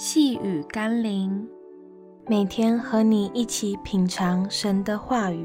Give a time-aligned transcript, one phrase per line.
[0.00, 1.44] 细雨甘霖，
[2.28, 5.44] 每天和你一起品尝神的话语。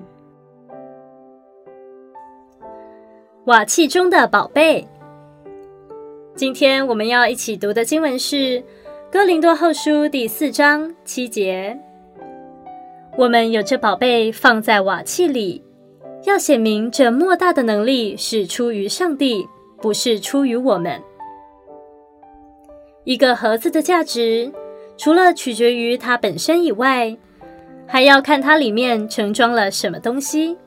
[3.45, 4.87] 瓦器中的宝贝。
[6.35, 8.35] 今天我们要一起读的经文是
[9.11, 11.75] 《哥林多后书》第四章七节。
[13.17, 15.63] 我们有这宝贝放在瓦器里，
[16.25, 19.47] 要显明这莫大的能力是出于上帝，
[19.81, 21.01] 不是出于我们。
[23.03, 24.51] 一个盒子的价值，
[24.97, 27.17] 除了取决于它本身以外，
[27.85, 30.57] 还要看它里面盛装了什么东西。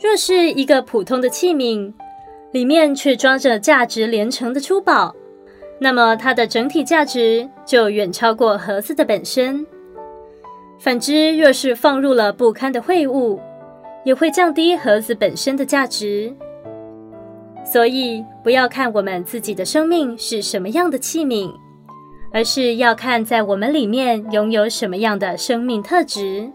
[0.00, 1.92] 若是一个普通的器皿，
[2.50, 5.14] 里面却装着价值连城的珠宝，
[5.78, 9.66] 那么它的整体价值就远超过盒子的本身。
[10.78, 13.38] 反之，若是放入了不堪的秽物，
[14.04, 16.34] 也会降低盒子本身的价值。
[17.64, 21.52] 所以，不要看我们自己的生命是什么样的器皿，
[22.32, 26.50] 而是要看在我们里面拥有什么样的生命特质。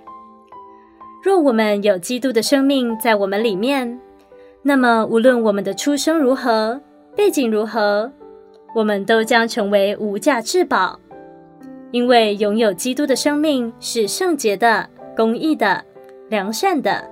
[1.24, 4.00] 若我们有基督的生命在我们里面，
[4.62, 6.80] 那么无论我们的出生如何，
[7.16, 8.12] 背景如何，
[8.76, 11.00] 我们都将成为无价之宝，
[11.92, 15.84] 因为拥有基督的生命是圣洁的、公义的、
[16.30, 17.04] 良善的。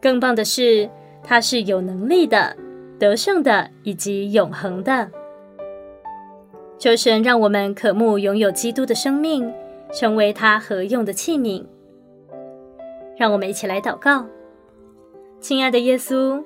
[0.00, 0.88] 更棒的是，
[1.24, 2.56] 它是有能力的。
[3.00, 5.10] 得胜的以及永恒的，
[6.78, 9.50] 求神让我们渴慕拥有基督的生命，
[9.90, 11.64] 成为他合用的器皿。
[13.16, 14.26] 让我们一起来祷告：
[15.40, 16.44] 亲爱的耶稣，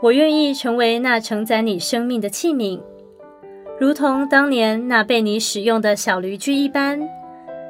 [0.00, 2.80] 我愿意成为那承载你生命的器皿，
[3.78, 6.98] 如同当年那被你使用的小驴驹一般，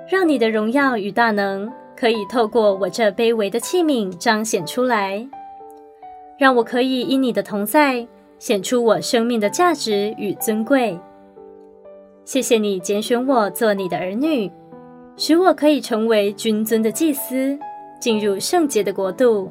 [0.09, 5.29] 让你的荣耀与大能可以透过我这卑微的器皿彰显出来。
[6.39, 8.07] 让我可以因你的同在，
[8.39, 10.99] 显出我生命的价值与尊贵。
[12.25, 14.51] 谢谢你拣选我做你的儿女，
[15.17, 17.59] 使我可以成为君尊的祭司，
[18.01, 19.51] 进入圣洁的国度。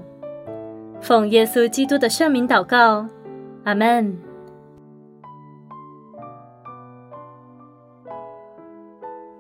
[0.99, 3.05] 奉耶稣基督的圣名祷告，
[3.63, 4.17] 阿门。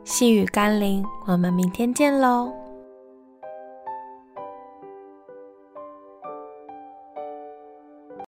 [0.03, 2.62] 细雨甘霖，我们明天见喽。